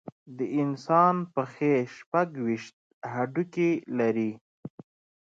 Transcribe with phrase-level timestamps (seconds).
[0.37, 2.75] د انسان پښې شپږ ویشت
[3.13, 4.31] هډوکي لري.